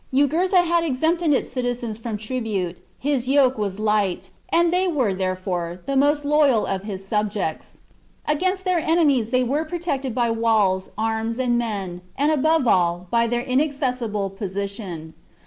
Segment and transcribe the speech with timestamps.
[0.11, 5.13] Jugurtha had ex empted its citizens from tribute; his yoke was light, and they were,
[5.13, 7.53] therefore, the most loyal of his 220 THE JUGURTHINE WAR.
[7.53, 7.77] CHAP, subjects.
[8.27, 13.27] Against their enemies they were protected by walls, arms, and men, and, above all, by
[13.27, 15.13] their inaccessible position.